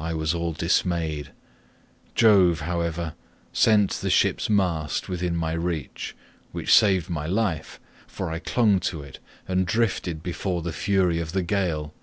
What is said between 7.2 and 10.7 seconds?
life, for I clung to it, and drifted before